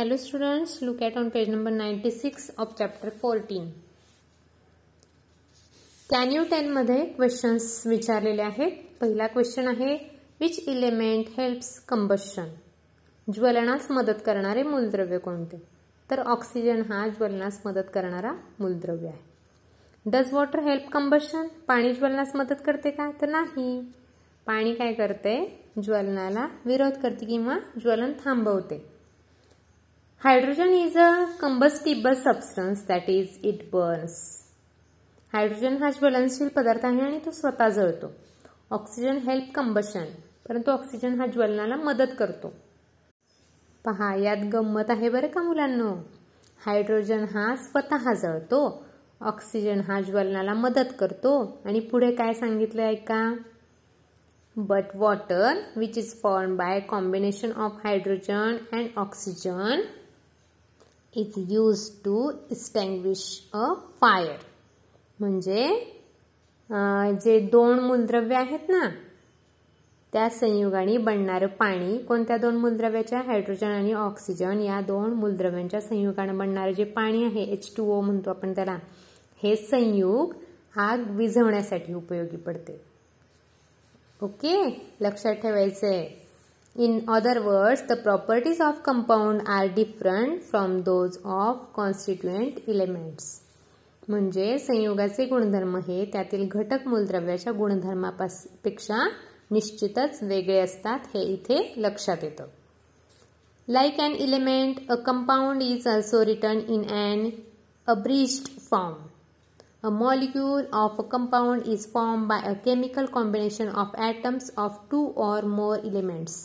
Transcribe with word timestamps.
Hello 0.00 0.14
students, 0.14 0.70
look 0.86 1.02
at 1.02 1.16
on 1.16 1.30
page 1.30 1.48
number 1.48 1.70
96 1.70 2.50
of 2.58 2.66
chapter 2.80 3.10
14. 3.24 3.64
Can 6.10 6.32
you 6.32 6.42
ten 6.42 6.72
मध्ये 6.72 7.06
questions 7.06 7.86
विचारलेले 7.86 8.42
आहेत. 8.42 8.70
पहिला 9.00 9.26
question 9.26 9.68
आहे 9.68 10.20
विच 10.40 10.68
इलेमेंट 10.68 11.24
हेल्प्स 11.38 11.80
कंबशन 11.80 12.48
ज्वलनास 13.34 13.90
मदत 13.90 14.20
करणारे 14.26 14.62
मूलद्रव्य 14.62 15.18
कोणते? 15.18 15.62
तर 16.10 16.18
ऑक्सिजन 16.18 16.82
हा 16.92 17.08
ज्वलनास 17.08 17.60
मदत 17.66 17.90
करणारा 17.94 18.32
मूलद्रव्य 18.60 19.08
आहे. 19.08 19.18
डज 20.06 20.32
वॉटर 20.32 20.60
हेल्प 20.60 20.90
कंबशन 20.92 21.46
पाणी 21.46 21.94
ज्वलनास 21.94 22.36
मदत 22.36 22.62
करते 22.66 22.90
का? 22.90 23.10
तर 23.20 23.28
नाही. 23.28 23.92
पाणी 24.46 24.74
काय 24.74 24.92
करते? 24.92 25.64
ज्वलनाला 25.84 26.48
विरोध 26.64 26.92
करते 26.92 27.26
किंवा 27.26 27.58
ज्वलन 27.80 28.12
थांबवते. 28.24 28.95
Hydrogen 30.22 30.72
is 30.74 30.96
a 30.96 31.08
combustible 31.40 32.14
substance 32.14 32.84
that 32.86 33.08
is 33.10 33.40
it 33.44 33.58
burns 33.72 34.14
hydrogen 35.32 35.76
हा 35.82 35.90
ज्वलनशील 35.90 36.48
पदार्थ 36.54 36.84
आहे 36.84 37.00
आणि 37.00 37.18
तो 37.26 37.30
स्वतः 37.30 37.68
जळतो. 37.68 38.10
ऑक्सिजन 38.72 39.18
हेल्प 39.26 39.52
कंबशन 39.54 40.04
परंतु 40.48 40.70
ऑक्सिजन 40.70 41.20
हा 41.20 41.26
ज्वलनाला 41.26 41.76
मदत 41.76 42.14
करतो. 42.18 42.48
पहा 43.84 44.12
यात 44.14 44.44
गंमत 44.52 44.90
आहे 44.90 45.08
बरं 45.10 45.28
का 45.34 45.42
मुलांनो? 45.42 45.90
हायड्रोजन 46.60 47.24
हा 47.34 47.44
स्वतः 47.66 48.12
जळतो. 48.12 48.60
ऑक्सिजन 49.22 49.80
हा 49.88 50.00
ज्वलनाला 50.00 50.54
मदत 50.54 50.96
करतो. 51.00 51.34
आणि 51.66 51.80
पुढे 51.90 52.10
काय 52.14 52.32
सांगितलं 52.34 52.82
आहे 52.82 52.94
का 53.10 53.22
but 54.56 54.96
water 54.96 55.60
which 55.76 55.98
is 55.98 56.12
form 56.22 56.56
by 56.56 56.80
combination 56.90 57.52
of 57.58 57.80
hydrogen 57.84 58.56
and 58.72 58.98
oxygen 58.98 59.82
is 61.16 61.34
use 61.52 61.88
to 62.04 62.30
extinguish 62.50 63.24
a 63.54 63.72
fire 64.00 64.36
म्हणजे 65.18 65.66
जे 67.22 67.38
दोन 67.52 67.78
मूलद्रव्य 67.80 68.36
आहेत 68.36 68.68
ना 68.68 68.88
त्या 70.12 70.28
संयुगाने 70.30 70.96
बनणारं 70.98 71.46
पाणी 71.58 71.96
कोणत्या 71.98 72.36
दोन 72.36 72.56
मूलद्रव्याच्या? 72.56 73.20
हायड्रोजन 73.26 73.66
आणि 73.66 73.92
ऑक्सिजन 73.92 74.60
या 74.60 74.80
दोन 74.80 75.12
मूलद्रव्यांच्या 75.12 75.80
संयुगाने 75.80 76.32
बनणारं 76.32 76.72
जे 76.72 76.84
पाणी 76.84 77.24
आहे 77.24 77.42
एच 77.52 77.70
टू 77.76 77.84
ओ 77.96 78.00
म्हणतो 78.00 78.30
आपण 78.30 78.52
त्याला 78.52 78.76
हे 79.42 79.54
संयुग 79.56 80.32
आग 80.80 81.10
विझवण्यासाठी 81.16 81.94
उपयोगी 81.94 82.36
पडते. 82.36 82.80
ओके? 84.22 84.56
लक्षात 85.00 85.34
ठेवायचंय. 85.34 86.06
in 86.75 86.99
other 87.09 87.39
words 87.39 87.81
the 87.87 87.97
properties 88.03 88.61
of 88.61 88.81
compound 88.85 89.41
are 89.49 89.67
different 89.73 90.41
from 90.41 90.79
those 90.81 91.17
of 91.25 91.65
constituent 91.75 92.59
elements 92.67 93.25
म्हणजे 94.09 94.57
संयोगाचे 94.57 95.25
गुणधर्म 95.25 95.75
हे 95.77 96.05
त्यातील 96.13 96.47
घटक 96.47 96.87
मूलद्रव्याच्या 96.87 97.53
गुणधर्मापेक्षा 97.53 99.07
निश्चितच 99.51 100.19
वेगळे 100.23 100.59
असतात 100.59 101.07
हे 101.13 101.21
इथे 101.23 101.61
लक्षात 101.77 102.23
येतं 102.23 102.45
like 103.67 103.99
an 104.01 104.13
element 104.13 104.79
a 104.89 104.95
compound 105.05 105.61
is 105.61 105.87
also 105.87 106.23
written 106.25 106.59
in 106.67 106.83
an 106.83 107.29
abridged 107.87 108.47
form 108.61 108.93
a 109.83 109.89
molecule 109.89 110.63
of 110.73 110.99
a 110.99 111.03
compound 111.11 111.67
is 111.67 111.85
form 111.93 112.27
by 112.27 112.41
a 112.43 112.53
chemical 112.65 113.05
combination 113.13 113.67
of 113.75 113.95
atoms 113.99 114.51
of 114.57 114.79
two 114.91 115.05
or 115.23 115.45
more 115.47 115.79
elements 115.83 116.35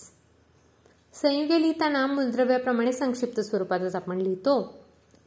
संयुगे 1.14 1.58
लिहिताना 1.62 2.06
मूलद्रव्याप्रमाणे 2.08 2.92
संक्षिप्त 2.92 3.40
स्वरूपातच 3.40 3.96
आपण 3.96 4.22
लिहितो 4.22 4.54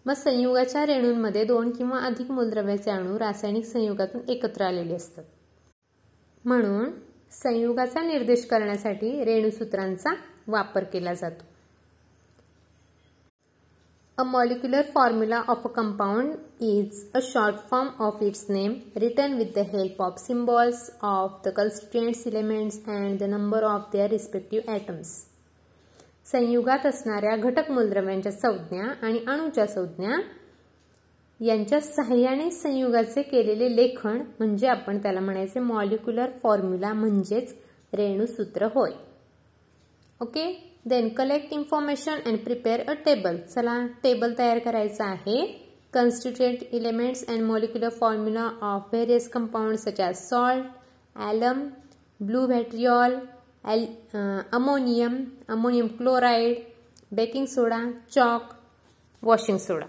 मग 0.07 0.15
संयुगाच्या 0.15 0.85
रेणूंमध्ये 0.87 1.45
दोन 1.45 1.71
किंवा 1.71 1.99
अधिक 2.07 2.31
मूलद्रव्याचे 2.31 2.91
अणू 2.91 3.19
रासायनिक 3.19 3.65
संयुगातून 3.65 4.21
एकत्र 4.29 4.65
आलेले 4.65 4.95
असतात. 4.95 5.25
म्हणून 6.45 6.91
संयुगाचा 7.33 8.03
निर्देश 8.03 8.45
करण्यासाठी 8.47 9.25
रेणूसूत्रांचा 9.25 10.15
वापर 10.47 10.85
केला 10.85 11.15
जातो. 11.15 11.45
A 14.19 14.23
molecular 14.23 14.83
formula 14.95 15.43
of 15.49 15.67
a 15.67 15.71
compound 15.73 16.35
is 16.63 17.05
a 17.15 17.21
short 17.23 17.57
form 17.71 17.89
of 18.05 18.23
its 18.23 18.45
name 18.51 18.75
written 18.97 19.35
with 19.35 19.55
the 19.55 19.67
help 19.73 20.03
of 20.03 20.19
symbols 20.19 20.91
of 21.05 21.41
the 21.45 21.53
constituents 21.57 22.27
elements 22.27 22.79
and 22.89 23.19
the 23.19 23.31
number 23.31 23.65
of 23.67 23.89
their 23.93 24.11
respective 24.11 24.73
atoms 24.75 25.17
संयुगात 26.27 26.87
असणाऱ्या 26.87 27.37
घटक 27.37 27.71
मूलद्रव्यांच्या 27.71 28.33
संज्ञा 28.33 28.85
आणि 29.03 29.19
अणूच्या 29.27 29.67
संज्ञा 29.67 30.17
यांच्या 31.41 31.81
सहाय्याने 31.81 32.51
संयुगाचे 32.51 33.23
केलेले 33.23 33.75
लेखन 33.77 34.21
म्हणजे 34.39 34.67
आपण 34.67 34.99
त्याला 34.99 35.21
म्हणायचे 35.21 35.61
मॉलिक्युलर 35.61 36.31
फॉर्म्युला 36.43 36.93
म्हणजेच 36.93 37.55
रेणूसूत्र 37.93 38.67
होय. 38.75 38.91
Okay? 40.21 40.53
Then 40.87 41.09
collect 41.09 41.53
information 41.53 42.19
and 42.27 42.39
prepare 42.39 42.81
a 42.89 42.93
table 43.07 43.37
चला 43.37 43.79
टेबल 44.03 44.33
तयार 44.39 44.59
करायचा 44.59 45.05
आहे. 45.05 45.45
Constituent 45.95 46.63
elements 46.73 47.25
and 47.29 47.43
molecular 47.43 47.89
formula 47.89 48.49
of 48.63 48.89
various 48.93 49.29
compound 49.29 49.77
such 49.77 50.01
as 50.01 50.17
salt 50.19 50.65
alum 51.17 51.69
blue 52.21 52.47
vitriol 52.47 53.15
ॲल 53.65 53.85
ammonium 54.53 55.17
ammonium 55.49 55.87
chloride 55.87 56.57
baking 57.13 57.47
soda 57.47 57.79
chalk 58.11 58.53
washing 59.23 59.59
soda 59.59 59.87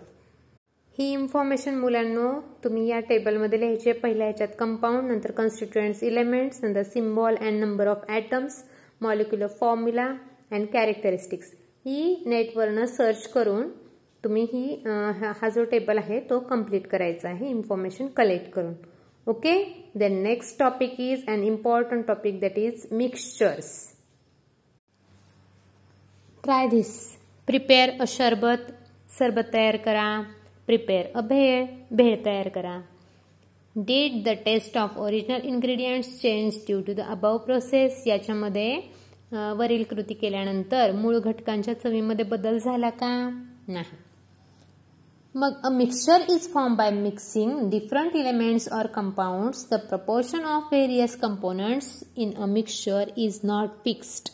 he 0.98 1.12
information 1.14 1.76
मुलांनो 1.76 2.32
तुम्ही 2.64 2.88
या 2.88 3.00
टेबलमध्ये 3.00 3.60
लिहायचे 3.60 3.92
पहिल्या 3.92 4.28
ह्याच्यात 4.28 4.56
कंपाऊंड 4.60 5.12
नंतर 5.12 5.32
कन्स्टिट्युएंट्स 5.32 6.04
इलेमेंट्स 6.04 6.64
नंतर 6.64 6.84
symbol 6.84 7.36
and 7.36 7.60
number 7.64 7.88
of 7.88 8.06
atoms 8.10 8.64
molecular 9.02 9.48
formula 9.60 10.08
and 10.52 10.68
characteristics 10.74 11.52
ही 11.86 12.24
नेटवरनं 12.26 12.86
सर्च 12.86 13.28
करून 13.28 13.68
तुम्ही 14.24 14.44
ही 14.54 14.84
uh, 14.88 15.34
हा 15.42 15.50
जो 15.50 15.64
टेबल 15.64 15.98
आहे 15.98 16.20
तो 16.20 16.40
कंप्लीट 16.40 16.88
करायचा 16.88 17.30
आहे. 17.30 17.50
इन्फॉर्मेशन 17.50 18.08
कलेक्ट 18.18 18.52
करून. 18.54 18.74
Okay? 19.28 19.58
Then 19.96 20.16
next 20.24 20.58
topic 20.60 20.96
is 21.00 21.24
an 21.28 21.44
important 21.44 22.08
topic 22.08 22.40
that 22.42 22.58
is 22.58 22.88
mixtures. 22.92 23.70
Try 26.44 26.64
this. 26.68 26.92
Prepare 27.48 27.92
a 28.00 28.08
शरबत 28.08 28.72
सरबत 29.20 29.54
तयार 29.54 29.78
करा. 29.86 30.10
प्रिपेअर 30.68 31.06
अ 31.16 31.22
भेळ 31.22 31.66
भेळ 31.92 32.16
तयार 32.26 32.48
करा. 32.50 32.80
Did 33.76 34.24
the 34.26 34.30
taste 34.46 34.78
of 34.78 34.98
original 34.98 35.48
ingredients 35.48 36.10
change 36.22 36.56
due 36.68 36.80
to 36.82 36.94
the 36.94 37.00
above 37.00 37.38
process 37.46 38.04
याच्यामध्ये 38.08 38.80
वरील 39.58 39.84
कृती 39.90 40.14
केल्यानंतर 40.14 40.92
मूळ 40.96 41.18
घटकांच्या 41.20 41.74
चवीमध्ये 41.80 42.26
बदल 42.26 42.58
झाला 42.58 42.90
का? 42.90 43.10
नाही. 43.68 43.98
मग 45.36 45.62
a 45.66 45.70
mixture 45.70 46.26
is 46.30 46.48
form 46.54 46.76
by 46.76 46.92
mixing 46.92 47.70
different 47.72 48.16
elements 48.16 48.68
or 48.70 48.88
compounds 48.88 49.70
the 49.74 49.80
proportion 49.80 50.44
of 50.44 50.70
various 50.72 51.16
components 51.16 52.04
in 52.18 52.32
a 52.32 52.46
mixture 52.46 53.14
is 53.18 53.40
not 53.46 53.70
fixed 53.84 54.30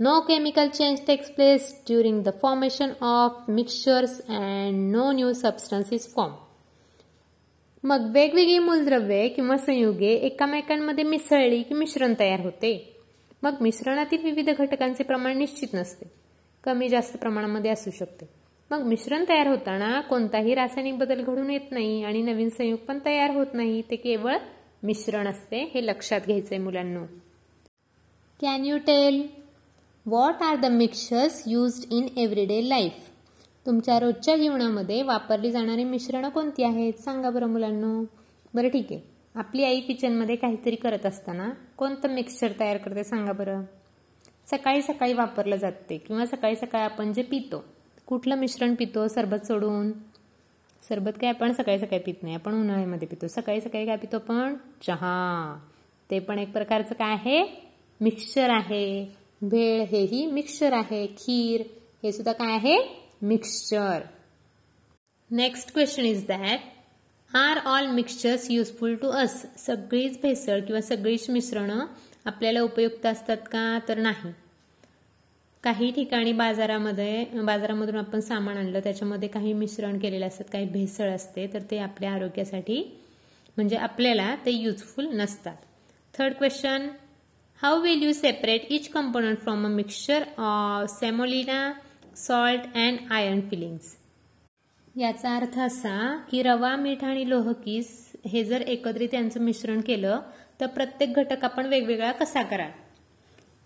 no 0.00 0.20
chemical 0.20 0.68
change 0.68 1.06
takes 1.06 1.30
place 1.30 1.82
during 1.86 2.24
the 2.24 2.32
formation 2.42 2.94
of 3.02 3.44
mixtures 3.48 4.20
and 4.20 4.96
no 4.96 5.10
new 5.12 5.32
substance 5.32 5.92
is 5.92 6.08
form 6.14 6.32
मग 7.84 8.10
वेगवेगळी 8.12 8.58
मूलद्रव्ये 8.58 9.28
किंवा 9.28 9.56
संयुगे 9.56 10.12
एकामेकांमध्ये 10.12 11.04
मिसळली 11.04 11.62
की 11.62 11.74
मिश्रण 11.74 12.14
तयार 12.18 12.40
होते. 12.40 12.96
मग 13.42 13.54
मिश्रणातील 13.60 14.24
विविध 14.24 14.50
घटकांचे 14.50 15.04
प्रमाण 15.04 15.38
निश्चित 15.38 15.68
नसते. 15.74 16.10
कमी 16.64 16.88
जास्त 16.88 17.16
प्रमाणामध्ये 17.16 17.70
असू 17.70 17.90
शकते. 17.90 18.43
मग 18.74 18.82
मिश्रण 18.82 19.24
तयार 19.28 19.46
होताना 19.46 20.00
कोणताही 20.00 20.54
रासायनिक 20.54 20.98
बदल 20.98 21.20
घडून 21.22 21.50
येत 21.50 21.70
नाही 21.70 22.02
आणि 22.04 22.22
नवीन 22.22 22.48
संयुग 22.48 22.78
पण 22.78 22.98
तयार 23.04 23.30
होत 23.30 23.46
नाही 23.54 23.82
ते 23.90 23.96
केवळ 23.96 24.36
मिश्रण 24.82 25.26
असते 25.26 25.62
हे 25.74 25.86
लक्षात 25.86 26.20
घ्यायचंय 26.26 26.58
मुलांना. 26.58 27.04
Can 28.40 28.64
you 28.64 28.78
tell 28.78 29.26
what 30.06 30.42
are 30.42 30.56
the 30.56 30.66
mixtures 30.66 31.42
used 31.46 31.92
in 31.92 32.06
everyday 32.16 32.68
life 32.68 32.92
तुमच्या 33.66 33.98
रोजच्या 33.98 34.36
जीवनामध्ये 34.36 35.02
वापरली 35.02 35.50
जाणारी 35.50 35.84
मिश्रणं 35.84 36.28
कोणती 36.28 36.62
आहेत? 36.62 36.92
सांगा 36.92 37.30
बरं 37.30 37.46
मुलांना. 37.46 38.04
बरं 38.54 38.68
ठीक 38.68 38.86
आहे. 38.90 39.00
आपली 39.34 39.64
आई 39.64 39.80
किचनमध्ये 39.80 40.36
काहीतरी 40.36 40.76
करत 40.76 41.06
असताना 41.06 41.48
कोणतं 41.76 42.08
मिक्सचर 42.08 42.52
तयार 42.60 42.76
करते 42.76 43.04
सांगा 43.04 43.32
बरं. 43.32 43.62
सकाळी 44.50 44.82
सकाळी 44.82 45.12
वापरलं 45.12 45.56
जाते 45.56 45.98
किंवा 45.98 46.26
सकाळी 46.26 46.56
सकाळी 46.56 46.84
आपण 46.84 47.12
जे 47.12 47.22
पितो. 47.22 47.64
कुठलं 48.08 48.36
मिश्रण 48.36 48.74
पितो? 48.74 49.08
सरबत 49.08 49.46
सोडून. 49.46 49.92
सरबत 50.88 51.12
काय 51.20 51.30
आपण 51.30 51.52
सकाळी 51.52 51.78
सकाळी 51.78 52.02
पित 52.02 52.22
नाही. 52.22 52.34
आपण 52.34 52.54
उन्हाळ्यामध्ये 52.54 53.08
पितो. 53.08 53.26
सकाळी 53.26 53.60
सकाळी 53.60 53.86
काय 53.86 53.96
पितो 53.96 54.18
पण 54.18 54.54
चहा. 54.86 55.58
ते 56.10 56.18
पण 56.18 56.38
एक 56.38 56.52
प्रकारचं 56.52 56.94
काय 56.94 57.12
आहे? 57.12 57.44
मिक्सचर 58.00 58.50
आहे. 58.50 59.14
भेळ 59.42 59.82
हेही 59.82 60.26
मिक्सचर 60.26 60.72
आहे. 60.72 61.06
खीर 61.06 61.62
हे 62.02 62.12
सुद्धा 62.12 62.32
काय 62.32 62.52
आहे? 62.52 62.78
Mixture. 63.22 64.02
Next 65.30 65.72
question 65.72 66.04
is 66.04 66.26
that 66.26 66.60
are 67.36 67.58
all 67.64 67.86
mixtures 67.86 68.50
useful 68.50 68.94
to 68.94 69.08
us 69.08 69.46
सगळीच 69.66 70.20
भेसळ 70.22 70.60
किंवा 70.60 70.80
सगळीच 70.80 71.30
मिश्रणं 71.30 71.86
आपल्याला 72.24 72.60
उपयुक्त 72.60 73.06
असतात 73.06 73.36
का? 73.36 73.78
तर 73.88 73.98
नाही. 73.98 74.32
काही 75.64 75.90
ठिकाणी 75.90 76.32
बाजारामध्ये 76.32 77.24
बाजारामधून 77.42 77.96
आपण 77.96 78.20
सामान 78.20 78.56
आणलं 78.56 78.80
त्याच्यामध्ये 78.80 79.28
काही 79.28 79.52
मिश्रण 79.52 79.98
केलेले 79.98 80.26
असतात 80.26 80.50
काही 80.52 80.66
भेसळ 80.66 81.10
असते 81.10 81.46
तर 81.52 81.62
ते 81.70 81.78
आपल्या 81.78 82.10
आरोग्यासाठी 82.12 82.82
म्हणजे 83.56 83.76
आपल्याला 83.76 84.34
ते 84.46 84.50
युजफुल 84.50 85.06
नसतात. 85.16 85.56
Third 86.14 86.34
question 86.34 86.88
how 87.60 87.80
will 87.80 88.02
you 88.02 88.12
separate 88.12 88.66
each 88.70 88.88
component 88.88 89.38
from 89.38 89.64
a 89.66 89.68
mixture 89.68 90.22
of 90.38 90.90
semolina 90.90 91.72
salt 92.16 92.66
and 92.76 93.12
iron 93.12 93.40
filings 93.50 93.94
याचा 94.94 95.34
अर्थ 95.36 95.58
असा 95.58 95.96
की 96.30 96.42
रवा 96.42 96.74
मीठ 96.76 97.04
आणि 97.04 97.28
लोहकीस 97.28 97.88
हे 98.26 98.44
जर 98.44 98.60
एकत्रित 98.66 99.14
यांचं 99.14 99.40
मिश्रण 99.40 99.80
केलं 99.80 100.20
तर 100.60 100.66
प्रत्येक 100.66 101.16
घटक 101.16 101.44
आपण 101.44 101.66
वेगवेगळा 101.66 102.12
कसा 102.12 102.42
करा 102.42 102.68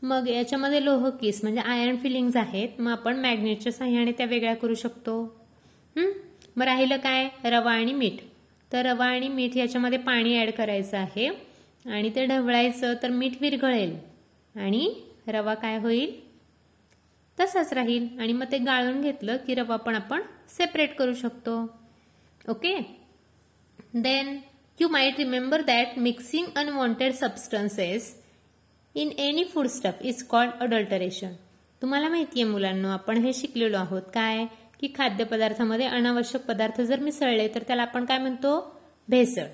मग 0.02 0.28
याच्यामध्ये 0.28 0.84
लोहकीस 0.84 1.40
म्हणजे 1.42 1.60
आयर्न 1.60 1.96
फिलिंग्स 1.96 2.36
आहेत 2.36 2.80
मग 2.80 2.90
आपण 2.92 3.16
मॅग्नेटच्या 3.20 3.72
साह्याने 3.72 4.12
त्या 4.12 4.26
वेगळ्या 4.26 4.54
करू 4.56 4.74
शकतो. 4.74 5.22
मग 5.96 6.62
राहिलं 6.62 6.96
काय? 6.96 7.28
रवा 7.44 7.72
आणि 7.72 7.92
मीठ. 7.92 8.20
तर 8.72 8.86
रवा 8.86 9.06
आणि 9.06 9.28
मीठ 9.28 9.56
याच्यामध्ये 9.56 9.98
पाणी 9.98 10.36
ॲड 10.38 10.50
करायचं 10.50 10.96
आहे. 10.96 11.28
आणि 11.84 12.10
ते 12.14 12.24
ढवळायचं 12.26 12.94
तर 13.02 13.10
मीठ 13.10 13.36
विरघळेल. 13.40 13.96
आणि 14.54 14.88
रवा 15.28 15.54
काय 15.54 15.78
होईल? 15.78 16.12
तसाच 17.38 17.72
राहील. 17.72 18.08
आणि 18.20 18.32
मग 18.32 18.52
ते 18.52 18.58
गाळून 18.58 19.00
घेतलं 19.00 19.36
की 19.46 19.54
रवा 19.54 19.76
पण 19.76 19.94
आपण 19.94 20.22
सेपरेट 20.48 20.94
करू 20.96 21.14
शकतो. 21.14 21.60
Okay 22.48 22.74
then 23.94 24.38
you 24.78 24.88
might 24.88 25.18
remember 25.18 25.62
that 25.62 25.98
mixing 25.98 26.46
unwanted 26.56 27.12
substances 27.12 28.14
in 28.94 29.10
any 29.18 29.44
food 29.44 29.66
stuff 29.66 29.98
is 30.02 30.22
called 30.22 30.52
adulteration 30.60 31.32
तुम्हाला 31.82 32.08
माहिती 32.08 32.40
आहे 32.40 32.50
मुलांना 32.50 32.92
आपण 32.92 33.18
हे 33.24 33.32
शिकलेलो 33.32 33.76
आहोत 33.78 34.02
काय? 34.14 34.44
की 34.80 34.88
खाद्यपदार्थामध्ये 34.96 35.86
अनावश्यक 35.86 36.44
पदार्थ 36.46 36.80
जर 36.80 37.00
मिसळले 37.00 37.46
तर 37.54 37.62
त्याला 37.66 37.82
आपण 37.82 38.04
काय 38.04 38.18
म्हणतो? 38.18 38.58
भेसळ. 39.08 39.46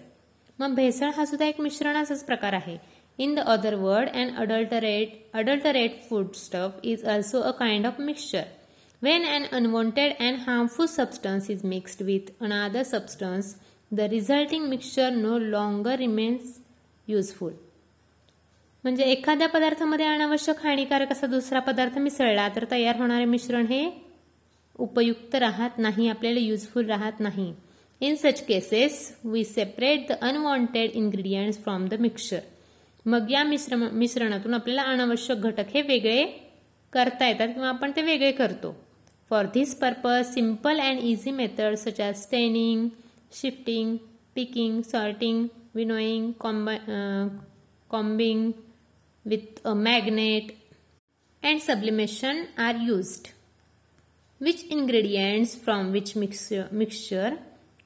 मग 0.58 0.74
भेसळ 0.74 1.10
हा 1.16 1.24
सुद्धा 1.24 1.46
एक 1.46 1.60
मिश्रणाचाच 1.60 2.24
प्रकार 2.24 2.52
आहे. 2.52 2.76
In 3.18 3.34
the 3.34 3.40
other 3.40 3.74
word 3.74 4.08
and 4.08 4.36
adulterate 4.36 5.12
adulterate 5.34 6.00
food 6.08 6.32
stuff 6.34 6.80
is 6.84 7.04
also 7.08 7.40
a 7.40 7.50
kind 7.58 7.86
of 7.86 8.00
mixture 8.00 8.44
when 9.02 9.26
and 9.26 9.46
unwanted 9.52 10.12
and 10.20 10.38
harmful 10.46 10.86
substance 10.86 11.50
is 11.50 11.64
mixed 11.64 12.02
with 12.02 12.32
another 12.40 12.82
substance 12.82 13.54
the 13.90 14.08
resulting 14.10 14.68
mixture 14.68 15.10
no 15.10 15.38
longer 15.38 15.98
remains 15.98 16.58
useful 17.08 17.52
म्हणजे 18.84 19.04
एखाद्या 19.04 19.48
पदार्थामध्ये 19.48 20.06
अनावश्यक 20.06 20.56
हानिकारक 20.64 21.12
असा 21.12 21.26
दुसरा 21.26 21.60
पदार्थ 21.60 21.98
मिसळला 21.98 22.48
तर 22.56 22.64
तयार 22.70 22.96
होणारे 22.96 23.24
मिश्रण 23.24 23.66
हे 23.66 23.84
उपयुक्त 24.78 25.34
राहत 25.34 25.78
नाही 25.78 26.08
आपल्याला 26.08 26.40
युजफुल 26.40 26.86
राहत 26.86 27.20
नाही. 27.20 27.52
In 28.00 28.14
such 28.14 28.44
cases 28.46 28.96
we 29.24 29.44
separate 29.44 30.08
the 30.08 30.12
unwanted 30.22 30.90
ingredients 30.94 31.62
from 31.62 31.86
the 31.88 31.94
mixture 32.00 32.40
मग 33.06 33.30
या 33.30 33.42
मिश्र 33.44 33.76
मिश्रणातून 33.76 34.54
आपल्याला 34.54 34.82
अनावश्यक 34.82 35.38
घटक 35.38 35.70
हे 35.74 35.82
वेगळे 35.82 36.24
करता 36.92 37.28
येतात 37.28 37.48
किंवा 37.48 37.68
आपण 37.68 37.90
ते 37.96 38.02
वेगळे 38.02 38.30
करतो. 38.32 38.74
For 39.30 39.46
this 39.54 39.74
purpose 39.74 40.32
simple 40.34 40.80
and 40.80 41.00
easy 41.00 41.30
method 41.30 41.74
such 41.74 42.00
as 42.00 42.22
straining 42.22 42.88
sifting 43.40 43.96
picking 44.34 44.80
sorting 44.82 45.46
winnowing 45.74 46.30
comb 46.40 46.70
combing 47.90 48.50
with 49.26 49.66
a 49.66 49.72
magnet 49.72 50.46
and 51.44 51.60
sublimation 51.70 52.36
are 52.58 52.74
used. 52.74 53.28
Which 54.40 54.64
ingredients 54.72 55.46
from 55.46 55.90
which 55.90 56.18
mixture, 56.18 56.78
mixture 56.80 57.32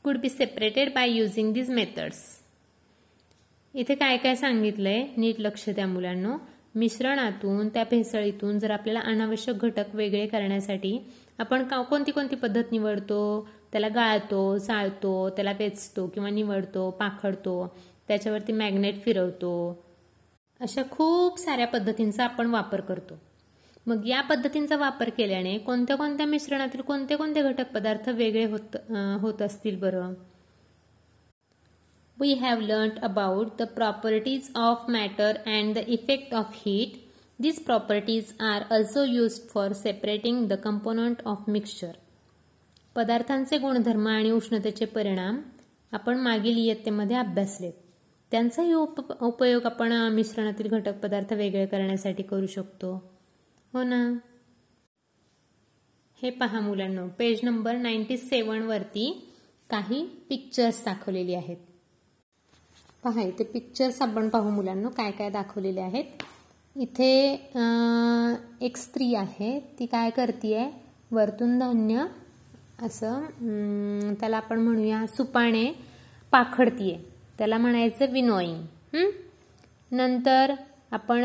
could 0.06 0.18
be 0.18 0.28
separated 0.40 0.88
by 0.88 1.20
using 1.22 1.54
these 1.54 1.70
methods? 1.70 2.16
इथे 3.74 3.94
काय 3.94 4.16
काय 4.16 4.34
सांगितलंय? 4.34 5.06
नीट 5.16 5.40
लक्ष 5.40 5.68
द्या 5.68 5.86
मुलांना. 5.86 6.36
मिश्रणातून 6.74 7.68
त्या 7.68 7.84
भेसळीतून 7.84 8.58
जर 8.58 8.70
आपल्याला 8.70 9.00
अनावश्यक 9.00 9.56
घटक 9.56 9.94
वेगळे 9.94 10.26
करण्यासाठी 10.26 10.98
आपण 11.38 11.82
कोणती 11.82 12.10
कोणती 12.12 12.36
पद्धत 12.36 12.72
निवडतो? 12.72 13.48
त्याला 13.72 13.88
गाळतो 13.88 14.58
चाळतो 14.58 15.30
त्याला 15.30 15.52
वेचतो 15.58 16.06
किंवा 16.06 16.30
निवडतो 16.30 16.90
पाखडतो 16.90 17.76
त्याच्यावरती 18.08 18.52
मॅग्नेट 18.52 19.02
फिरवतो. 19.02 19.84
अशा 20.60 20.82
खूप 20.90 21.38
साऱ्या 21.38 21.66
पद्धतींचा 21.66 22.24
आपण 22.24 22.46
वापर 22.46 22.80
करतो. 22.80 23.18
मग 23.86 24.06
या 24.06 24.20
पद्धतींचा 24.20 24.76
वापर 24.76 25.08
केल्याने 25.08 25.56
कोणत्या 25.58 25.96
कोणत्या 25.96 26.26
मिश्रणातील 26.26 26.80
कोणते 26.80 27.16
कोणते 27.16 27.42
घटक 27.42 27.72
पदार्थ 27.74 28.08
वेगळे 28.08 28.44
होत 28.44 28.76
होत 29.20 29.42
असतील 29.42 29.78
बरं? 29.80 30.14
We 32.18 32.32
have 32.32 32.60
learn 32.60 32.98
about 33.02 33.48
the 33.58 33.62
properties 33.66 34.50
of 34.56 34.84
matter 34.88 35.36
and 35.46 35.74
the 35.74 35.84
effect 35.88 36.34
of 36.34 36.52
heat 36.66 36.96
These 37.42 37.58
properties 37.64 38.32
are 38.40 38.62
also 38.70 39.02
use 39.04 39.38
for 39.48 39.72
separating 39.72 40.46
the 40.48 40.52
component 40.52 41.20
of 41.26 41.44
mixture 41.48 41.92
पदार्थांचे 42.96 43.58
गुणधर्म 43.58 44.08
आणि 44.08 44.30
उष्णतेचे 44.30 44.84
परिणाम 44.84 45.40
आपण 45.92 46.18
मागील 46.18 46.56
इयत्तेमध्ये 46.58 47.16
अभ्यासलेत. 47.16 47.72
त्यांचाही 48.32 48.72
उप 48.72 49.00
उपयोग 49.22 49.66
आपण 49.66 49.92
मिश्रणातील 50.12 50.68
घटक 50.68 50.98
पदार्थ 51.02 51.32
वेगळे 51.32 51.66
करण्यासाठी 51.66 52.22
करू 52.22 52.46
शकतो. 52.46 52.92
हो 53.72 53.82
ना? 53.82 54.02
हे 56.22 56.30
पहा 56.30 56.60
मुलांना 56.60 57.06
पेज 57.18 57.40
नंबर 57.42 57.76
नाईन्टी 57.76 58.16
सेवन 58.16 58.62
वरती 58.62 59.06
काही 59.70 60.04
पिक्चर्स 60.28 60.84
दाखवलेली 60.84 61.34
आहेत. 61.34 61.56
पहा 63.04 63.22
इथे 63.22 63.44
पिक्चर्स 63.44 64.00
आपण 64.02 64.28
पाहू 64.28 64.50
मुलांना 64.50 64.88
काय 64.88 65.10
काय 65.10 65.30
दाखवलेले 65.30 65.80
आहेत. 65.80 66.04
इथे 66.76 67.10
एक 68.60 68.76
स्त्री 68.76 69.14
आहे 69.14 69.58
ती 69.78 69.86
काय 69.86 70.10
करते 70.10 70.70
वरतून 71.10 71.58
धान्य 71.58 72.04
असं 72.82 74.14
त्याला 74.20 74.36
आपण 74.36 74.60
म्हणूया 74.60 75.06
सुपाने 75.06 75.70
पाखडतीये. 76.32 76.98
त्याला 77.38 77.58
म्हणायचं 77.58 78.10
विनोईंग. 78.12 78.62
नंतर 79.90 80.52
आपण 80.92 81.24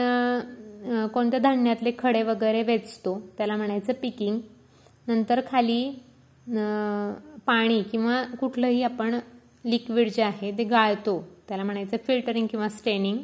कोणत्या 1.14 1.40
धान्यातले 1.40 1.92
खडे 2.00 2.22
वगैरे 2.24 2.62
वेचतो 2.64 3.20
त्याला 3.38 3.56
म्हणायचं 3.58 3.94
पिकिंग. 4.02 4.40
नंतर 5.08 5.42
खाली 5.48 5.84
पाणी 7.48 7.82
किंवा 7.92 8.24
कुठलंही 8.40 8.82
आपण 8.84 9.20
लिक्विड 9.66 10.10
जे 10.10 10.22
आहे 10.24 10.52
ते 10.58 10.64
गाळतो 10.64 11.20
त्याला 11.48 11.64
म्हणायचं 11.64 11.98
फिल्टरिंग 12.08 12.48
किंवा 12.48 12.68
स्टेनिंग. 12.70 13.18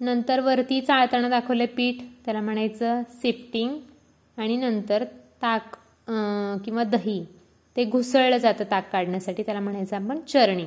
नंतर 0.00 0.40
वरती 0.40 0.80
चाळताना 0.80 1.28
दाखवलं 1.28 1.64
पीठ 1.76 2.02
त्याला 2.24 2.40
म्हणायचं 2.40 3.02
सिफ्टिंग. 3.22 3.78
आणि 4.38 4.56
नंतर 4.56 5.04
ताक 5.42 5.76
किंवा 6.64 6.84
दही. 6.84 7.24
ते 7.76 7.84
घुसळलं 7.84 8.36
जातं 8.36 8.64
ताक 8.70 8.90
काढण्यासाठी 8.92 9.42
त्याला 9.42 9.60
म्हणायचं 9.60 9.96
आपण 9.96 10.20
चरणी. 10.28 10.66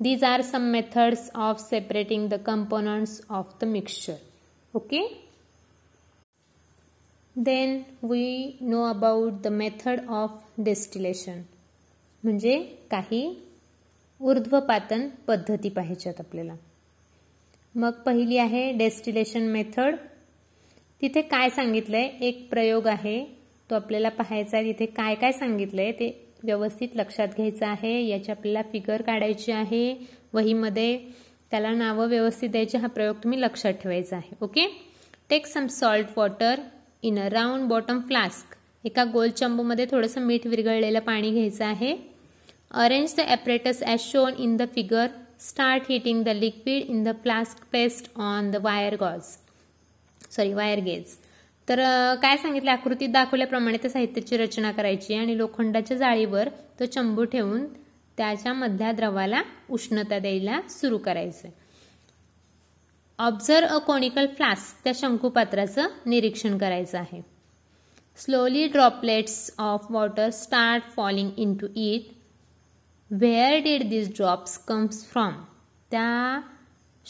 These 0.00 0.22
are 0.24 0.42
some 0.42 0.62
methods 0.72 1.30
of 1.36 1.58
separating 1.60 2.28
the 2.30 2.34
components 2.44 3.20
of 3.30 3.56
the 3.60 3.64
mixture 3.68 4.16
okay 4.74 5.00
then 7.36 7.84
we 8.04 8.58
know 8.62 8.82
about 8.84 9.40
the 9.42 9.46
method 9.54 10.06
of 10.12 10.42
distillation 10.60 11.42
म्हणजे 12.22 12.56
काही 12.90 13.22
ऊर्ध्वपातन 14.20 15.08
पद्धती 15.28 15.68
पाहिजेत 15.68 16.20
आपल्याला 16.20 16.54
मग 17.74 18.00
पहिली 18.06 18.38
आहे 18.38 18.70
डेस्टिलेशन 18.72 19.48
मेथड 19.48 19.96
तिथे 21.02 21.22
काय 21.22 21.48
सांगितलंय 21.50 22.08
एक 22.20 22.48
प्रयोग 22.50 22.86
आहे 22.86 23.22
तो 23.70 23.74
आपल्याला 23.74 24.08
पाहायचा 24.08 24.56
आहे 24.56 24.72
तिथे 24.72 24.86
काय 24.86 25.14
काय 25.14 25.32
सांगितलंय 25.32 25.92
ते 25.92 26.10
व्यवस्थित 26.44 26.88
लक्षात 26.96 27.28
घ्यायचं 27.36 27.66
आहे. 27.66 27.92
याची 28.08 28.30
आपल्याला 28.32 28.62
फिगर 28.72 29.02
काढायची 29.02 29.52
आहे. 29.52 29.94
वहीमध्ये 30.32 30.98
त्याला 31.50 31.70
नावं 31.72 32.08
व्यवस्थित 32.08 32.50
द्यायचे. 32.50 32.78
हा 32.78 32.86
प्रयोग 32.88 33.16
तुम्ही 33.22 33.40
लक्षात 33.40 33.72
ठेवायचा 33.82 34.16
आहे. 34.16 34.36
Okay 34.40 34.66
take 35.30 35.46
some 35.46 35.66
salt 35.70 36.06
water 36.16 36.60
in 37.02 37.18
a 37.18 37.28
round 37.28 37.68
bottom 37.68 38.00
flask 38.08 38.56
एका 38.84 39.04
गोल 39.12 39.30
चंबूमध्ये 39.30 39.86
थोडंसं 39.90 40.20
मीठ 40.20 40.46
विरघळलेलं 40.46 41.00
पाणी 41.00 41.30
घ्यायचं 41.30 41.64
आहे. 41.64 41.94
Arrange 42.72 43.14
the 43.16 43.20
apparatus 43.20 43.82
as 43.82 44.00
shown 44.02 44.34
in 44.38 44.56
the 44.56 44.62
figure 44.74 45.06
start 45.40 45.82
heating 45.88 46.22
the 46.24 46.28
liquid 46.28 46.90
in 46.90 47.02
the 47.04 47.12
flask 47.22 47.64
placed 47.72 48.10
on 48.20 48.50
the 48.50 48.56
wire 48.62 48.96
gauze 49.00 49.36
sorry 50.30 50.52
wire 50.54 50.80
gauge 50.84 51.14
तर 51.68 51.80
काय 52.22 52.36
सांगितलं 52.36 52.70
आकृतीत 52.70 53.08
दाखवल्याप्रमाणे 53.08 53.76
त्या 53.76 53.90
साहित्याची 53.90 54.36
रचना 54.36 54.70
करायची 54.72 55.14
आणि 55.14 55.36
लोखंडाच्या 55.38 55.96
जाळीवर 55.96 56.48
तो 56.80 56.86
चंबू 56.86 57.24
ठेवून 57.24 57.66
त्याच्या 58.18 58.52
मधल्या 58.52 58.92
द्रवाला 58.92 59.42
उष्णता 59.70 60.18
द्यायला 60.18 60.60
सुरू 60.70 60.98
करायचं. 60.98 61.48
ऑब्झर्व 63.18 63.66
अ 63.66 63.78
कोनिकल 63.78 64.26
फ्लास्क 64.26 64.84
त्या 64.84 64.92
शंकुपात्राचं 64.96 65.88
निरीक्षण 66.06 66.58
करायचं 66.58 66.98
आहे. 66.98 67.20
Slowly 68.18 68.66
droplets 68.66 69.50
of 69.58 69.86
water 69.90 70.30
start 70.30 70.90
falling 70.96 71.30
into 71.54 71.66
it 71.76 72.08
where 73.10 73.58
did 73.58 73.88
this 73.88 74.08
drops 74.08 74.56
comes 74.58 75.04
from 75.04 75.42
त्या 75.90 76.40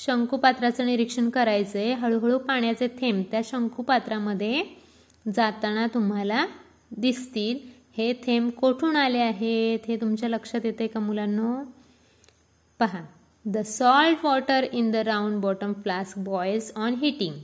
शंकुपात्राचं 0.04 0.86
निरीक्षण 0.86 1.28
करायचंय. 1.30 1.92
हळूहळू 1.92 2.38
पाण्याचे 2.38 2.86
थेंब 3.00 3.22
त्या 3.30 3.40
शंकुपात्रामध्ये 3.44 4.62
जाताना 5.26 5.86
तुम्हाला 5.86 6.46
दिसतील. 6.90 7.58
हे 7.96 8.12
थेंब 8.12 8.50
कोठून 8.50 8.96
आले 8.96 9.18
आहेत 9.18 9.78
हे 9.88 9.96
तुमच्या 9.96 10.28
लक्षात 10.28 10.64
येते 10.64 10.86
का 10.86 11.00
मुलांनो? 11.00 11.54
पहा. 12.78 13.00
The 13.44 13.58
salt 13.58 14.24
water 14.24 14.66
in 14.72 14.90
the 14.90 14.96
round 14.96 15.40
bottom 15.40 15.72
flask 15.72 16.18
boils 16.18 16.72
on 16.76 16.94
heating 16.94 17.34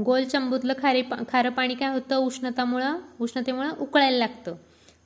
गोल 0.00 0.24
चंबूतलं 0.24 0.72
खारे 0.82 1.02
खारं 1.28 1.50
पाणी 1.50 1.74
काय 1.74 1.88
होतं? 1.88 2.16
उष्णतामुळं 2.16 2.98
उष्णतेमुळं 3.20 3.70
उकळायला 3.80 4.18
लागतं. 4.18 4.54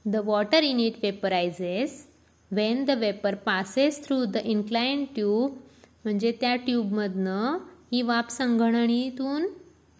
The 0.05 0.17
water 0.17 0.63
in 0.63 0.81
it 0.81 0.95
vaporises 1.03 2.07
when 2.51 2.85
the 2.85 2.91
vapour 2.91 3.35
passes 3.35 4.05
through 4.07 4.25
the 4.25 4.37
incline 4.37 5.05
tube 5.05 5.57
म्हणजे 6.05 6.33
त्या 6.40 6.55
ट्यूबमधनं 6.57 7.59
ही 7.93 8.02
वाफ 8.02 8.31
संगणनीतून 8.31 9.47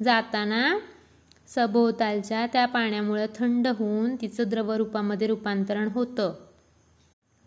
जाताना 0.01 0.79
सभोवतालच्या 1.49 2.47
त्या 2.47 2.65
पाण्यामुळं 2.67 3.27
थंड 3.35 3.67
होऊन 3.69 4.15
तिचं 4.17 4.49
द्रवरूपामध्ये 4.49 5.27
रूपांतरण 5.27 5.89
होतं. 5.95 6.35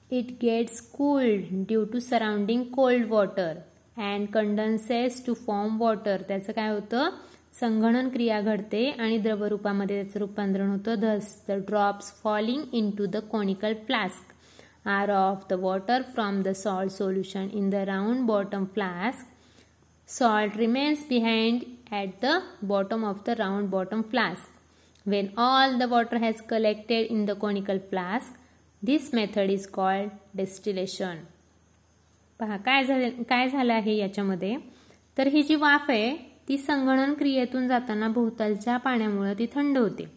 It 0.10 0.32
gets 0.42 0.82
cooled 0.92 1.44
due 1.68 1.84
to 1.86 2.00
surrounding 2.00 2.64
cold 2.74 3.08
water 3.10 3.58
and 3.98 4.28
condenses 4.28 5.26
to 5.26 5.34
form 5.46 5.78
water 5.82 6.22
त्याचं 6.28 6.54
काय 6.54 6.70
होतं? 6.70 7.10
संगणन 7.60 8.10
क्रिया 8.10 8.40
घडते 8.42 8.90
आणि 8.90 9.18
द्रवरूपामध्ये 9.18 10.02
त्याचं 10.04 10.20
रूपांतरण 10.20 10.70
होतं. 10.70 10.96
Thus 10.96 11.36
the 11.50 11.52
drops 11.68 12.12
falling 12.24 12.64
into 12.92 13.06
the 13.06 13.18
conical 13.32 13.74
flask 13.88 14.34
are 14.86 15.12
of 15.12 15.48
the 15.48 15.58
water 15.58 16.04
from 16.14 16.44
the 16.44 16.54
salt 16.54 16.92
solution 16.92 17.50
in 17.52 17.70
the 17.70 17.86
round 17.86 18.28
bottom 18.28 18.68
flask. 18.68 19.26
Salt 20.06 20.56
remains 20.56 21.04
behind 21.04 21.66
at 21.92 22.20
the 22.22 22.42
bottom 22.62 23.04
of 23.04 23.24
the 23.24 23.36
round 23.36 23.70
bottom 23.70 24.04
flask. 24.04 24.50
When 25.06 25.32
all 25.38 25.78
the 25.78 25.88
water 25.88 26.20
has 26.20 26.42
collected 26.42 27.12
in 27.12 27.26
the 27.26 27.36
conical 27.36 27.80
flask, 27.80 28.34
this 28.84 29.14
method 29.14 29.50
is 29.50 29.68
called 29.68 30.12
distillation. 30.36 31.18
पहा 32.40 32.58
काय 32.58 32.84
झालं 32.84 33.24
काय 33.30 33.50
झालं 33.50 33.74
आहे 33.74 33.96
याच्यामध्ये 33.96 34.56
तर 35.18 35.28
ही 35.28 35.42
जी 35.44 35.56
वाफ 35.56 35.90
आहे 35.90 36.16
ती 36.48 36.58
संगणन 36.58 37.14
क्रियेतून 37.14 37.68
जाताना 37.68 38.08
भोवतालच्या 38.08 38.78
पाण्यामुळे 38.78 39.34
ती 39.40 39.48
थंड 39.54 39.78
होते 39.78 40.08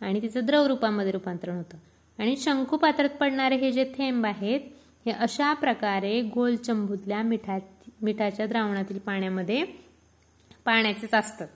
आणि 0.00 0.22
तिचं 0.22 0.46
द्रवरूपामध्ये 0.46 1.12
रूपांतरण 1.12 1.56
होतं 1.56 1.78
आणि 2.18 2.36
शंकू 2.36 2.76
पात्रात 2.76 3.08
पडणारे 3.08 3.56
हे 3.56 3.72
जे 3.72 3.92
थेंब 3.98 4.26
आहेत 4.26 4.60
हे 5.06 5.12
अशा 5.12 5.52
प्रकारे 5.54 6.22
गोल 6.22 6.56
चंबूतल्या 6.56 7.22
मिठा 7.22 7.58
मिठाच्या 8.02 8.46
द्रावणातील 8.46 8.98
पाण्यामध्ये 8.98 9.64
पाण्याचेच 10.64 11.14
असतात. 11.14 11.48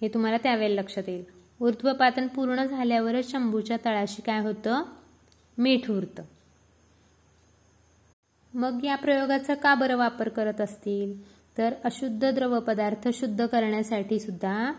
हे 0.00 0.08
तुम्हाला 0.08 0.36
त्यावेळेला 0.36 0.80
लक्षात 0.82 1.08
येईल. 1.08 1.24
ऊर्ध्वपातन 1.60 2.26
पूर्ण 2.26 2.64
झाल्यावरच 2.64 3.30
शंभूच्या 3.30 3.76
तळाशी 3.84 4.22
काय 4.22 4.40
होतं? 4.40 4.82
मीठ 5.58 5.90
उरतं. 5.90 6.22
मग 8.54 8.84
या 8.84 8.96
प्रयोगाचा 8.96 9.54
का 9.54 9.74
बरं 9.74 9.96
वापर 9.96 10.28
करत 10.28 10.60
असतील? 10.60 11.20
तर 11.58 11.74
अशुद्ध 11.84 12.30
द्रव 12.30 12.60
पदार्थ 12.60 13.08
शुद्ध 13.14 13.46
करण्यासाठी 13.46 14.20
सुद्धा 14.20 14.72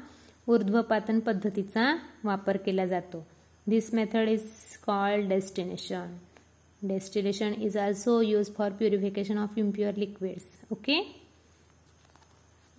ऊर्ध्वपातन 0.47 1.19
पद्धतीचा 1.19 1.95
वापर 2.23 2.57
केला 2.57 2.85
जातो. 2.85 3.27
This 3.67 3.93
method 3.93 4.27
is 4.29 4.49
called 4.87 5.29
destination 5.29 6.17
distillation 6.81 7.53
is 7.61 7.77
also 7.77 8.19
used 8.23 8.53
for 8.57 8.71
purification 8.81 9.37
of 9.37 9.57
impure 9.57 9.95
liquids 9.97 10.71
okay 10.71 10.99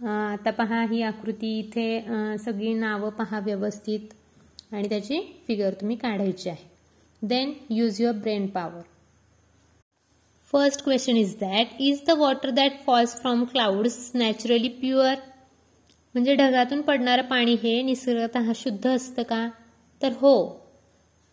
आता 0.00 0.50
पहा 0.50 0.82
ही 0.90 1.02
आकृती 1.02 1.58
इथे 1.58 2.36
सगळी 2.38 2.72
नावं 2.74 3.10
पहा 3.10 3.38
व्यवस्थित. 3.40 4.00
आणि 4.72 4.88
त्याची 4.88 5.20
फिगर 5.46 5.74
तुम्ही 5.80 5.96
काढायची 5.96 6.48
आहे. 6.48 6.64
Then 7.22 7.52
use 7.70 8.00
your 8.00 8.14
brain 8.14 8.46
power 8.46 8.82
first 10.52 10.84
question 10.84 11.16
is 11.16 11.34
that 11.40 11.80
is 11.80 12.00
the 12.06 12.10
water 12.18 12.50
that 12.50 12.78
falls 12.86 13.14
from 13.20 13.44
clouds 13.44 14.10
naturally 14.14 14.68
pure 14.80 15.14
म्हणजे 16.14 16.34
ढगातून 16.34 16.80
पडणारं 16.82 17.22
पाणी 17.22 17.54
हे 17.62 17.80
निसर्गतः 17.82 18.52
शुद्ध 18.56 18.86
असतं 18.88 19.22
का? 19.22 19.48
तर 20.00 20.12
हो. 20.12 20.34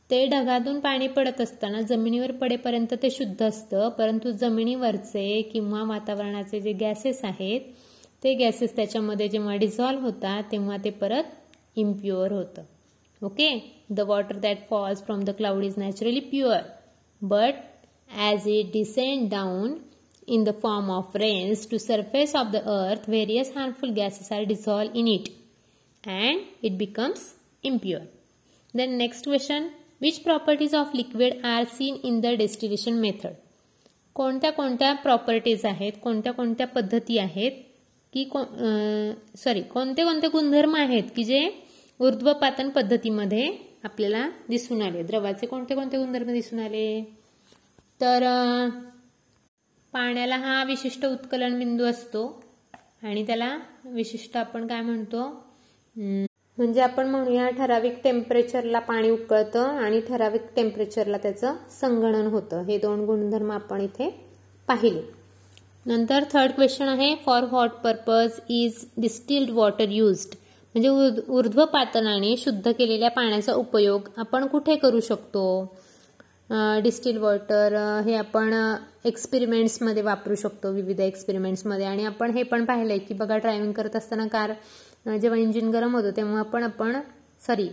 ते 0.10 0.26
ढगातून 0.30 0.80
पाणी 0.80 1.08
पडत 1.08 1.42
असताना 1.42 1.82
जमिनीवर 1.82 2.32
पडेपर्यंत 2.42 2.94
ते 3.04 3.10
शुद्ध 3.12 3.42
असतं. 3.44 3.88
परंतु 3.90 4.32
जमिनीवरचे 4.32 5.42
किंवा 5.52 5.84
वातावरणाचे 5.84 6.60
जे 6.62 6.72
गॅसेस 6.82 7.24
आहेत 7.26 7.62
ते 8.24 8.34
गॅसेस 8.36 8.76
त्याच्यामध्ये 8.76 9.28
जेव्हा 9.30 9.56
डिझॉल्व्ह 9.56 10.06
होतात 10.06 10.44
तेव्हा 10.52 10.78
ते 10.84 10.90
परत 11.02 11.24
इम्प्युअर 11.78 12.32
होतं. 12.32 12.64
Okay 13.22 13.50
the 13.90 14.00
water 14.00 14.38
that 14.40 14.58
falls 14.70 15.04
from 15.06 15.24
the 15.24 15.30
cloud 15.38 15.64
is 15.64 15.74
naturally 15.78 16.20
pure 16.20 16.62
but 17.22 17.54
as 18.18 18.48
it 18.48 18.72
descend 18.74 19.30
down 19.30 19.76
in 20.28 20.44
the 20.44 20.50
form 20.62 20.90
of 20.92 21.16
rains 21.16 21.70
to 21.72 21.78
surface 21.78 22.36
of 22.36 22.48
the 22.52 22.56
earth 22.56 23.10
various 23.10 23.52
harmful 23.56 23.90
gases 23.94 24.32
are 24.32 24.44
dissolve 24.44 24.98
in 25.00 25.08
it 25.08 25.30
and 26.04 26.42
it 26.64 26.78
becomes 26.78 27.32
impure 27.64 28.06
then 28.74 28.96
next 28.98 29.24
question 29.24 29.68
which 30.02 30.20
properties 30.20 30.75
of 30.75 30.92
liquid 30.96 31.46
are 31.46 31.64
seen 31.74 31.96
in 32.04 32.20
the 32.22 32.36
distillation 32.42 33.00
method 33.02 33.34
कोणत्या 34.16 34.52
कोणत्या 34.52 34.94
properties 34.94 35.66
आहेत? 35.66 35.94
कोणत्या 36.04 36.34
कोणत्या 36.34 36.68
पद्धती 36.68 37.18
आहेत? 37.18 37.52
की 38.14 38.24
को 38.34 38.44
sorry 39.38 39.62
कोणते 39.62 40.04
कोणते 40.04 40.28
गुणधर्म 40.28 40.75
आहेत 40.75 41.04
की 41.16 41.24
जे 41.24 41.48
ऊर्ध्वपातन 42.00 42.70
पद्धतीमध्ये 42.70 43.48
आपल्याला 43.84 44.28
दिसून 44.50 44.82
आले? 44.82 45.04
द्रवाचे 45.04 45.48
कोणते 45.48 45.75
कोणते 45.75 45.98
गुणधर्म 45.98 46.32
दिसून 46.34 46.60
आले? 46.60 47.02
तर 48.02 48.24
पाण्याला 49.94 50.38
हा 50.38 50.64
विशिष्ट 50.64 51.06
उत्कलन 51.06 51.58
बिंदू 51.60 51.84
असतो 51.86 52.24
आणि 53.04 53.25
त्याला 53.28 53.56
विशिष्ट 53.86 54.38
आपण 54.38 54.68
काय 54.68 54.82
म्हणतो? 54.82 55.28
म्हणजे 56.58 56.82
आपण 56.82 57.08
म्हणूया 57.10 57.50
ठराविक 57.50 58.00
टेम्परेचरला 58.04 58.80
पाणी 58.80 59.10
उकळतं 59.10 59.78
आणि 59.78 60.00
ठराविक 60.08 60.42
टेम्परेचरला 60.56 61.18
त्याचं 61.18 61.56
संगणन 61.82 62.28
होतं. 62.28 62.62
हे 62.64 62.78
दोन 62.78 63.06
गुणधर्म 63.06 63.52
आपण 63.52 63.82
इथे 63.82 64.10
पाहिले. 64.68 65.02
नंतर 65.86 66.24
थर्ड 66.32 66.52
क्वेश्चन 66.52 66.88
आहे 66.88 67.14
for 67.26 67.44
what 67.52 67.72
purpose 67.84 68.40
is 68.52 68.86
distilled 68.98 69.50
water 69.54 69.90
used 69.90 70.36
म्हणजे 70.76 71.22
ऊर्ध्वपातनाने 71.30 72.36
शुद्ध 72.38 72.72
केलेल्या 72.72 73.10
पाण्याचा 73.12 73.54
उपयोग 73.54 74.08
आपण 74.18 74.46
कुठे 74.48 74.76
करू 74.76 75.00
शकतो? 75.00 75.44
डिस्टिल 76.84 77.18
वॉटर 77.18 77.76
हे 78.06 78.16
आपण 78.16 78.54
एक्सपेरिमेंट्समध्ये 79.06 80.02
वापरू 80.04 80.36
शकतो 80.36 80.72
विविध 80.72 81.00
एक्सपेरिमेंट्समध्ये 81.02 81.86
आणि 81.86 82.06
आपण 82.06 82.32
हे 82.32 82.44
पण 82.44 82.66
पाहिलंय 82.66 82.98
की 82.98 83.14
बघा 83.14 83.38
ड्रायव्हिंग 83.38 83.72
करत 83.74 83.96
असताना 83.96 84.28
कार 84.28 84.54
जेव्हा 85.06 85.40
इंजिन 85.40 85.70
गरम 85.70 85.96
होतं 85.96 86.12
तेव्हा 86.18 86.42
पण 86.44 86.64
आपण 86.64 87.00
सॉरी 87.42 87.68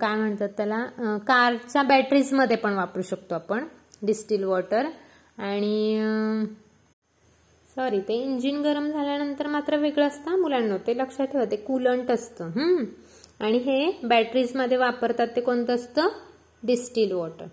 काय 0.00 0.14
म्हणतात 0.16 0.48
त्याला 0.56 0.84
कारच्या 1.26 1.82
बॅटरीजमध्ये 1.82 2.56
पण 2.56 2.74
वापरू 2.74 3.02
शकतो 3.02 3.34
आपण 3.34 3.64
डिस्टिल 4.02 4.44
वॉटर 4.44 4.86
आणि 5.38 6.04
सॉरी 7.76 8.00
ते 8.00 8.14
इंजिन 8.22 8.60
गरम 8.62 8.90
झाल्यानंतर 8.90 9.46
मात्र 9.46 9.76
वेगळं 9.76 10.06
असतं 10.06 10.40
मुलांना 10.40 10.76
ते 10.86 10.96
लक्षात 10.98 11.26
ठेवा 11.26 11.44
ते 11.50 11.56
कुलंट 11.56 12.10
असतं 12.10 12.50
आणि 13.40 13.58
हे 13.58 13.90
बॅटरीजमध्ये 14.02 14.76
वापरतात 14.76 15.28
ते 15.36 15.40
कोणतं 15.40 15.74
असतं? 15.74 16.08
डिस्टिल 16.62 17.12
वॉटर 17.12 17.46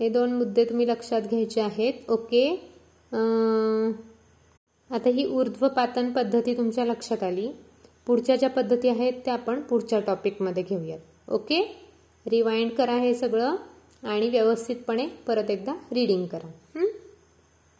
हे 0.00 0.08
दोन 0.08 0.32
मुद्दे 0.32 0.64
तुम्ही 0.64 0.86
लक्षात 0.88 1.22
घ्यायचे 1.22 1.60
आहेत. 1.60 2.10
ओके 2.10 2.48
आता 4.90 5.08
ही 5.08 5.24
ऊर्ध्वपातन 5.24 6.12
पद्धती 6.12 6.56
तुमच्या 6.56 6.84
लक्षात 6.84 7.22
आली. 7.22 7.48
पुढच्या 8.06 8.36
ज्या 8.36 8.50
पद्धती 8.50 8.88
आहेत 8.88 9.12
त्या 9.24 9.34
आपण 9.34 9.60
पुढच्या 9.60 10.00
टॉपिकमध्ये 10.00 10.62
घेऊयात. 10.62 11.30
ओके 11.30 11.60
रिवाइंड 12.26 12.70
करा 12.70 12.96
हे 12.96 13.14
सगळं 13.14 13.56
आणि 14.02 14.28
व्यवस्थितपणे 14.28 15.06
परत 15.06 15.50
एकदा 15.50 15.72
रीडिंग 15.92 16.26
करा. 16.26 16.50